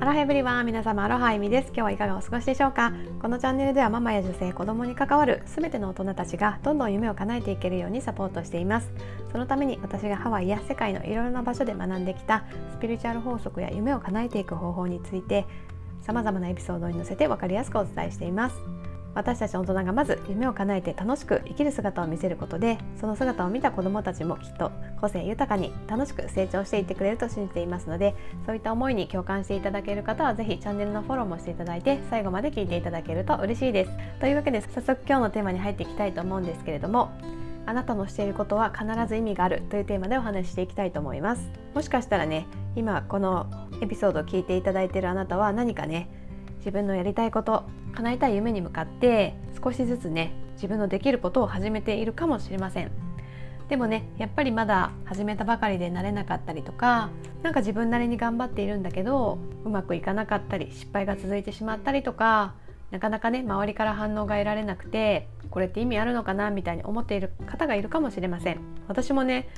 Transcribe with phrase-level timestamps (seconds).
[0.00, 1.66] アロハエブリワン皆様アロハエミです。
[1.68, 2.92] 今日はいかがお過ごしでしょうか？
[3.20, 8.92] このチャンネルではママや女性子供に関わる全ての大人たちがどんどん夢を叶えていけるようにサポートしています。
[9.32, 15.46] そのために私がハワイや世界のいろいろな場所で学んできたスピリチュアル法則や夢を叶えていく方法について
[16.00, 18.56] 様々なエピソードに乗せて分かりやすくお伝えしています。
[19.18, 28.14] 私たち大人がまず夢を叶えて楽しく生きる姿を見せることでその姿を見た子どもたちもきっと個性豊かに楽しく成長していってくれると信じていますので
[28.46, 33.90] そういった思いに共感していただける方は是非チャンネルのフォローもしていただいて最後まで聞いていただけると嬉しいです。
[34.20, 37.10] というわけで早速今日のテーマに入っていきたいと思うんですけれども
[37.66, 43.50] あなたのしていることは必ず意味があるというテーマでお話ししていきたいと思いますもしかしたらね今この
[43.82, 46.27] エピソードを聞いていただいているあなたは何かね
[46.58, 52.90] 自分のやりたいこと叶えたい夢に向かって少しずつね自分のできることを始めているかもしれません。
[53.68, 57.10] でもねやっぱりまだ始めたばかりでなれなかったりとか
[57.42, 62.54] 何か自分なりに頑張っているんだけどうまくいかなかったり失敗が続いてしまったりとか
[62.90, 68.60] なかなかね周りから反応が得られなくてこれって意味あるのかなみたいに思っている方がいるかもしれません。
[68.88, 69.48] 私もね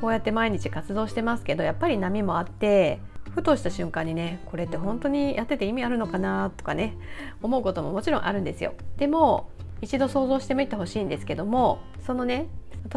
[0.00, 2.98] こうやって毎日活動してますけどやっぱり波もあって
[3.34, 6.96] ふとした瞬間にねこれって本当にやってて意味あるのかなとかね
[7.42, 8.74] 思うことももちろんあるんですよ。
[8.98, 9.48] でも
[9.80, 12.46] 一度想像してみてほしいんですけどもそのね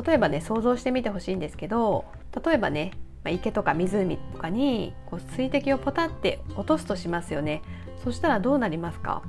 [0.06, 2.06] 例えばね想像してみてほしいんですけど
[2.46, 2.92] 例えばね、
[3.24, 7.62] ま、池とか湖とかにこう水滴をポタって落とすとしますよね。
[8.04, 9.24] そしたらどうなりますか？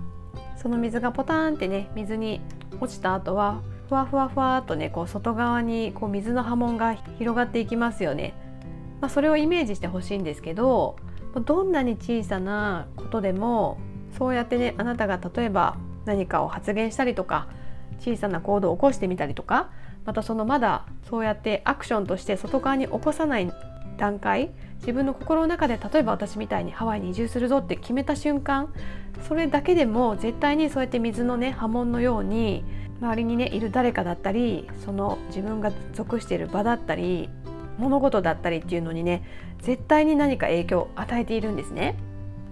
[0.56, 2.40] その水がポタンってね水に
[2.80, 8.34] 落ちた後はふわふわふわっとねこう外側にこう水の波紋が広がっていきますよね。
[9.00, 10.96] まあ、それをイメージしてほしいんですけど
[11.44, 13.78] どんなに小さなことでも
[14.16, 17.48] そうやってねあなたが例えば何かを発言したりとか
[17.98, 19.70] 小さな行動を起こしてみたりとか
[20.04, 23.52] またそのまだそうやってアクションとして外側に起こさない
[23.98, 28.72] 段階自分の心の中で例えば私みたいにハワイに移住するぞって決めた瞬間
[29.26, 32.64] それだけでも絶対にそうやって水のね波紋のように
[33.00, 37.28] 周りにねいる誰かだったりその自分が属している場だったり
[37.78, 39.22] 物事だったりっていうのにね
[39.60, 41.96] 絶対に何か影響を与えているんですね。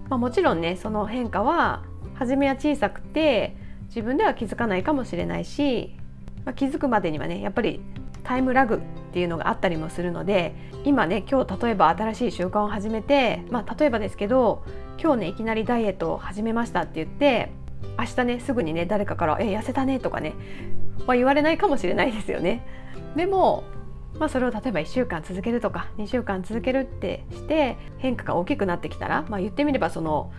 [0.08, 1.82] まあ、もちろんねその変化は
[2.14, 5.96] 初めは小さくて自分では気づかないかもしれないし、
[6.44, 7.80] まあ、気づくまでにはねやっぱり
[8.22, 8.78] タイムラグっ
[9.12, 10.54] ていうのがあったりもするので
[10.84, 14.64] 今ね今日例えば新しい習慣を始めて、まあ、例えばですけど
[15.00, 17.52] 今日ねいきなりダイエットを始めましたって言って
[17.98, 20.34] 明日ねすぐにね誰かから「え痩せたね」とかね、
[21.06, 22.66] まあ、言われないかもしれないですよね。
[23.16, 23.64] でも
[24.18, 30.32] まあ、それを例えば1週間続けるとか2週間続けるってして変化が大きくなってきたら、まあ、言ってみればその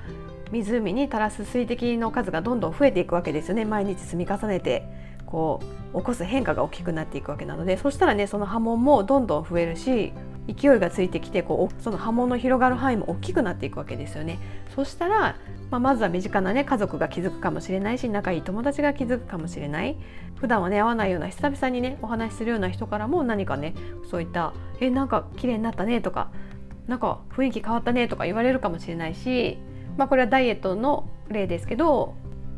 [0.51, 3.65] 湖に垂らす水滴の数がどんどん増えていくわけですよね。
[3.65, 4.83] 毎日積み重ねて。
[5.25, 5.59] こ
[5.93, 10.13] う起こす変化が大きくなっていくわけなのでそしたらねその波紋もどんどん増えるし
[10.47, 14.37] 勢いがついてきてこうその波紋の広がる範囲も大きくなっていくわけですよね。
[14.75, 15.37] そしたら、
[15.71, 19.97] まあ、まずは身近なね家族が気づくかもしれないし仲いい友達が気づくかもしれない
[20.35, 23.73] 普段はね会わないような久々にねお話しするような人からも何かね
[24.09, 26.29] そういった「えなんか綺麗になったね」とか
[26.87, 29.57] 「なんか雰囲気変わったね」とか言われるかもしれないし、
[29.97, 32.15] まあ、これはダイエットの例ですけど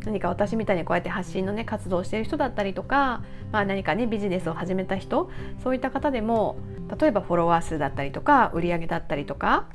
[0.07, 5.29] 何か私みたいにこうやって発信のね活動をしている人だったりとか、まあ、何かねビジネスを始めた人
[5.61, 6.57] そういった方でも
[6.99, 9.67] 例えばフォロワー数だったりとか売り上げだったりとか、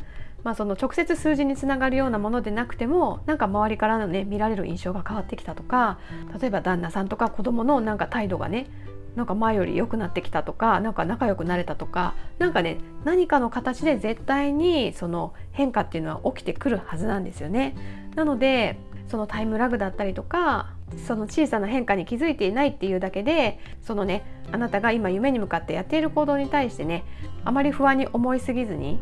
[0.43, 5.99] まあ、その直接数字につながるようなものでなくてもなんか周りからのね見られる印象が変わってきたとか
[6.41, 8.67] 例えば旦那さんとか子供のなんか態度がね
[9.15, 17.77] なんか前より良くなってきたとかなんか仲良くなれたとか何かね何かの形で絶対にその変化っていうのは起きてくるはずなんですよね。
[18.15, 18.79] なので
[19.09, 20.71] そのタイムラグだったりとか
[21.07, 27.05] その小さな変化に気づいていないっていうだけでそのねあなたが今夢に向かってやっている行動に対してね
[27.45, 29.01] あまり不安に思いすぎずに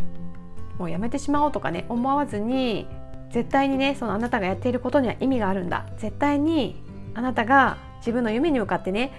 [0.79, 2.87] もうやめてしまおうとかね思わずに
[3.31, 5.87] 絶対にねそのあなたがやっていることには意味があるんだ。
[5.99, 6.83] 絶対に
[7.15, 9.13] あなたが自分の夢に向かってね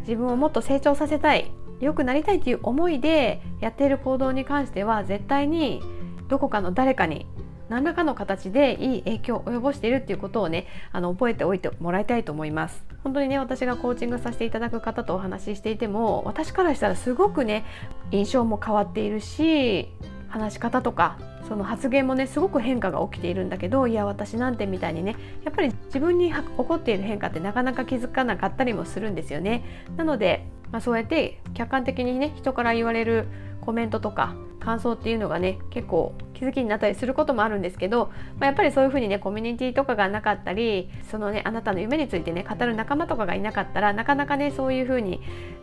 [0.00, 5.82] 自分をもっと成長させたい良くなりたいっていう思いでやっている行動に関しては絶対に
[6.28, 7.26] どこかの誰かに
[7.68, 12.84] 何らかの形でいい影響を及ぼしているっていうことをねあの覚えておいてもらいたいと思います。
[13.02, 17.64] 本当にね私がコーチングさせていただく方とお話ししていても私からしたらすごくね
[18.10, 19.88] 印象も変わっているし
[20.28, 21.18] 話し方とか
[21.48, 29.62] その発言もねすごく変化が起きているんだけどいや私なんてみたいにねやっぱり自分に起こっている変化ってなかなか気づかなかったりもするんですよね。
[29.96, 33.28] なので、まあ、そうやって客観的にね人から言われる
[33.60, 38.06] コメントとか感想っていうのがね結構気づきになったりすることもあるんですけど、
[38.40, 45.20] まあ、やっぱりそういうふうにねコミュニティとかがなかったりそのねあなたの夢についてね語る仲間とかがいなかったらなかなかねそういうふうに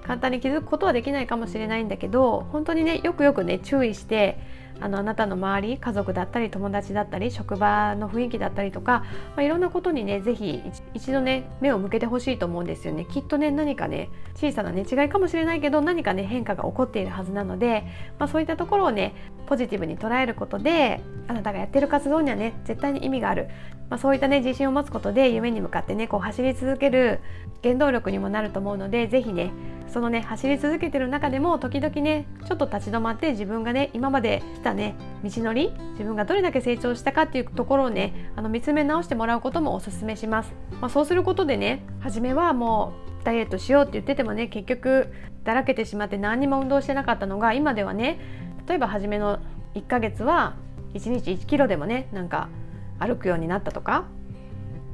[0.08, 4.40] 簡単に気づくことはできないかもしれないんだけど本当にねよくよくね注意して
[4.82, 9.06] あのあなたの周り家族だったり友達だったり職場の雰囲気だったりとか、
[9.36, 10.62] まあ、いろんなことにね是非
[10.94, 13.06] 一度ね目を向けてほしいと思うんですよね。
[13.06, 17.86] きっとね何かね小さなね違いかもしれないけど何かね変化が起こっているはずなので、
[18.18, 19.14] まあ、そういったところをね
[19.46, 23.50] ポジティブに捉えることであなたがやってる活動にはね絶対に意味がある、
[23.90, 27.20] まあ、そういったね自信を持つことで夢に向かってねこう走り続ける
[27.64, 29.52] 原動力にもなると思うので是非ね
[29.88, 45.12] そのね走り続けてる中でも時々ねちょっと立ち止まって自分がね今まで来たね道のり自分がどれだけ成長したかっていうところをねあの見つめ直してもらうこともおすすめします、まあ、そうすることでね初めはもうダイエットしようって言っててもね結局
[45.44, 48.20] だらけてしまって何にも運動してなかったのが今ではね
[48.68, 49.40] 例えば初めの
[49.76, 50.56] 1ヶ月は
[50.94, 52.50] 1日1キロでもねなんか
[53.00, 54.06] 歩くようになったとか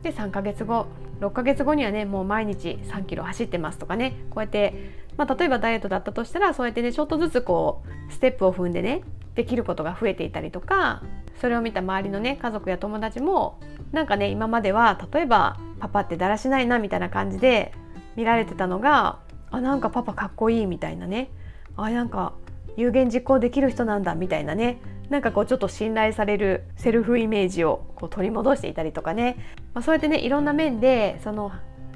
[0.03, 0.87] で3ヶ月後
[1.19, 4.13] 6ヶ月後にはねもう毎日3キロ走ってますとかね。
[4.29, 9.01] こうやって、まあ、例えばダイエットだったとしたらそうやってねちょっとずつこうステップを踏んでね
[9.35, 11.03] できることが増えていたりとか
[11.39, 13.59] それを見た周りのね家族や友達も
[13.91, 17.73] なんかね今までは例えばパパってだらしないなみたいな感じで
[18.15, 19.19] 見られてたのが
[19.51, 21.29] あなんかパパかっこいいみたいなね。
[21.77, 22.33] あなんか
[22.75, 24.79] 有言実行できる人なんだみたいなね。
[25.09, 29.37] なんかこうちょっと信頼されるセルフイメージをこう取り戻していたりとかね、
[29.73, 31.51] まあ、そうやってねいろんな面でその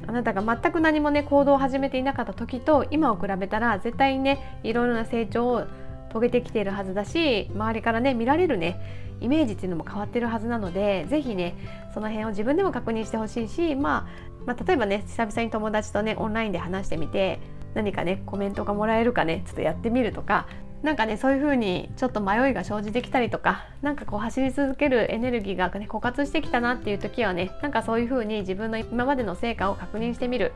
[0.08, 5.64] あなたが全く何もね行動を始めていなかった時と今を比べたら絶対にねいろいろな成長を
[6.12, 8.82] 遂げてきているはずだし周りからね見られるね
[9.22, 11.56] イメージっていうのも変わってるはずなので是非ね
[11.94, 17.40] その辺を自分でも確認してほしいし、まあ、まあ例えばね久々に友達とねオンラインで話してみて
[17.76, 20.48] 何かねコメントがもらえるかねちょっとやってみるとか
[20.84, 30.54] なんかねそういう風にちょっと迷いが生じてきたりとかなんかこう走り続けるエネルギーが、ね、枯渇してきたなっていう時はねなんかそういう風に自分の今までの成果を確認してみる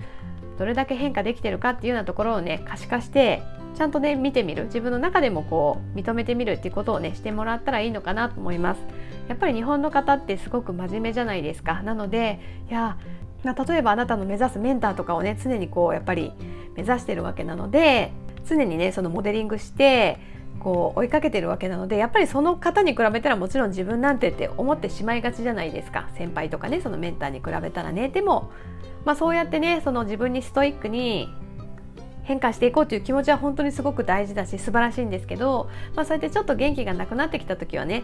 [0.57, 3.43] どれだけ変化できてるかっていうようなところをね可視化して
[3.75, 8.81] ちゃんとね見てみる自分の中でもこう認めてみるっていうことをねしてもらったらいいのかなと思います。
[9.27, 11.81] やっぱり日本の方ってすごく真面目じゃないですか。
[11.83, 12.39] なので
[12.69, 12.97] いや
[13.43, 16.31] 例えばあなたの目指すメンターとかをね常にこうやっぱり
[16.75, 18.11] 目指してるわけなので
[18.47, 20.19] 常にねそのモデリングして
[20.59, 26.09] こう追いかけてるわけなのでやっぱりその方に比べたらもちろん自分なんてって思ってしまいがちじゃないですか。
[26.15, 28.09] 先輩とかねそのメンターに比べたらね。
[28.09, 28.51] でも、
[29.03, 31.29] まあ、そうやってねその自分にストイックに
[32.23, 38.03] 変化していこうという気持ちは本当にすごく大事だし素晴らしいんですけど、まあ、そうやってちょっと元気がなくなってきた時はね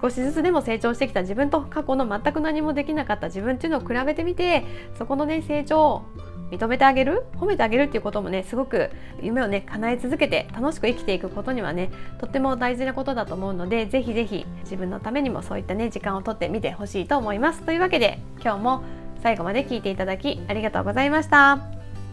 [0.00, 4.64] 少しずつでも成長してきた自分と過去の全く何もできなかった自分っていうのを比べてみて
[4.96, 6.04] そこのね成長
[6.50, 7.24] 認めてあげる？
[7.36, 8.90] 褒めてあげるっていうこともねすごく
[9.22, 17.62] 夢をね叶え続けて楽しく生きていくことにはねとっても大事なことだと思うのでぜひぜひ自分のためにもそういったね時間をとってみてほしいと思います。
[17.62, 18.84] というわけで今日も
[19.22, 21.58] 最後まで聞いていただきありがとうございました。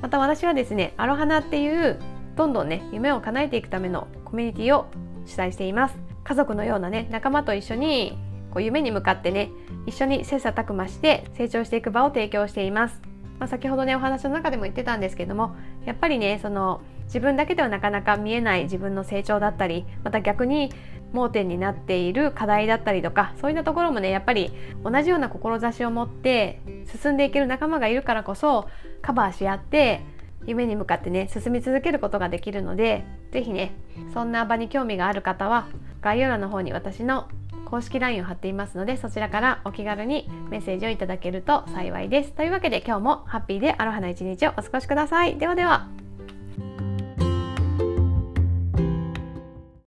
[0.02, 2.00] また私はですねアロハナっていう
[2.36, 4.88] どんどんね夢を叶えていくためのコミュニティを
[5.26, 5.96] 主催しています。
[6.24, 8.18] 家族のようなね仲間と一緒に
[8.52, 9.50] こう夢に向かってね
[9.86, 13.02] 一緒に切磋琢磨して成長していく場を提供しています。
[13.40, 15.56] まあ、先ほどねお話の中でも言ってたんですけども
[15.86, 20.72] やっぱりねその自分だけではなかなか見えない自分の成長だったりまた逆に
[21.14, 24.52] 盲点になっている課題だったりとかそういったところもねやっぱり
[24.84, 26.62] 同じような志を持って
[27.02, 28.68] 進んでいける仲間がいるからこそ
[29.02, 30.02] カバーし合って
[30.46, 33.74] 夢に向かってね進み続けることができるので是非ね
[34.14, 35.68] そんな場に興味がある方は
[36.02, 37.28] 概要欄の方に私の
[37.76, 42.32] 公式 LINE を貼っていますのでそちらからお気軽にメッセージをいただけると幸いです。
[42.32, 45.38] というわけで今日もハッピーでアロハな一日をお過ごしください。
[45.38, 46.05] ではでは。